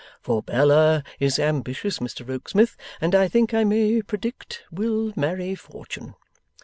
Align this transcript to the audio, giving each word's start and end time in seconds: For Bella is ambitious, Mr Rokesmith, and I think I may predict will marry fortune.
For 0.19 0.41
Bella 0.41 1.03
is 1.19 1.37
ambitious, 1.37 1.99
Mr 1.99 2.27
Rokesmith, 2.27 2.75
and 2.99 3.13
I 3.13 3.27
think 3.27 3.53
I 3.53 3.63
may 3.63 4.01
predict 4.01 4.63
will 4.71 5.13
marry 5.15 5.53
fortune. 5.53 6.15